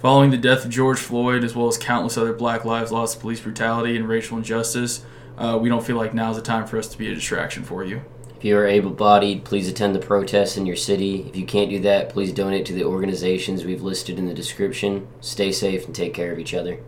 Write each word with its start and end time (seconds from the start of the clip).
Following 0.00 0.30
the 0.30 0.38
death 0.38 0.64
of 0.64 0.70
George 0.70 0.98
Floyd, 0.98 1.44
as 1.44 1.54
well 1.54 1.68
as 1.68 1.76
countless 1.76 2.16
other 2.16 2.32
black 2.32 2.64
lives 2.64 2.90
lost 2.90 3.16
to 3.16 3.20
police 3.20 3.40
brutality 3.40 3.98
and 3.98 4.08
racial 4.08 4.38
injustice, 4.38 5.04
uh, 5.36 5.58
we 5.60 5.68
don't 5.68 5.84
feel 5.84 5.98
like 5.98 6.14
now 6.14 6.30
is 6.30 6.38
the 6.38 6.42
time 6.42 6.66
for 6.66 6.78
us 6.78 6.88
to 6.88 6.96
be 6.96 7.12
a 7.12 7.14
distraction 7.14 7.64
for 7.64 7.84
you. 7.84 8.00
If 8.34 8.42
you 8.42 8.56
are 8.56 8.66
able 8.66 8.92
bodied, 8.92 9.44
please 9.44 9.68
attend 9.68 9.94
the 9.94 9.98
protests 9.98 10.56
in 10.56 10.64
your 10.64 10.74
city. 10.74 11.26
If 11.28 11.36
you 11.36 11.44
can't 11.44 11.68
do 11.68 11.80
that, 11.80 12.08
please 12.08 12.32
donate 12.32 12.64
to 12.66 12.72
the 12.72 12.84
organizations 12.84 13.66
we've 13.66 13.82
listed 13.82 14.18
in 14.18 14.24
the 14.24 14.32
description. 14.32 15.06
Stay 15.20 15.52
safe 15.52 15.84
and 15.84 15.94
take 15.94 16.14
care 16.14 16.32
of 16.32 16.38
each 16.38 16.54
other. 16.54 16.80